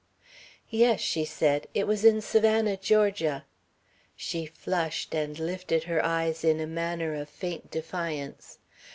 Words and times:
"Yes," 0.71 0.99
she 0.99 1.25
said. 1.25 1.67
"It 1.75 1.85
was 1.85 2.03
in 2.03 2.21
Savannah, 2.21 2.75
Georgia." 2.75 3.45
She 4.15 4.47
flushed, 4.47 5.13
and 5.13 5.37
lifted 5.37 5.83
her 5.83 6.03
eyes 6.03 6.43
in 6.43 6.59
a 6.59 6.65
manner 6.65 7.13
of 7.13 7.29
faint 7.29 7.69
defiance. 7.69 8.57